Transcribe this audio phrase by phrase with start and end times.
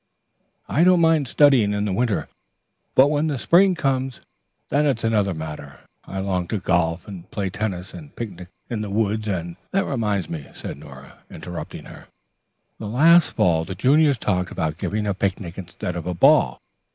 [0.67, 2.27] "I don't mind studying in the winter,
[2.95, 4.19] but when the spring comes,
[4.69, 5.81] then it's another matter.
[6.05, 10.27] I long to golf and play tennis, and picnic in the woods and" "That reminds
[10.27, 12.07] me," said Nora, interrupting her,
[12.79, 16.59] "that last fall the juniors talked about giving a picnic instead of a ball.